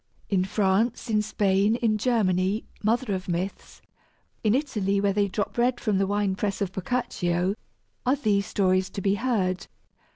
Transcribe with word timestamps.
In 0.31 0.43
France, 0.45 1.11
in 1.11 1.21
Spain, 1.21 1.75
in 1.75 1.99
Germany 1.99 2.65
mother 2.81 3.13
of 3.13 3.27
myths 3.27 3.83
in 4.43 4.55
Italy, 4.55 4.99
where 4.99 5.13
they 5.13 5.27
drop 5.27 5.59
red 5.59 5.79
from 5.79 5.99
the 5.99 6.07
wine 6.07 6.33
press 6.33 6.59
of 6.59 6.71
Boccaccio 6.71 7.53
are 8.03 8.15
these 8.15 8.47
stories 8.47 8.89
to 8.89 9.01
be 9.01 9.13
heard. 9.13 9.67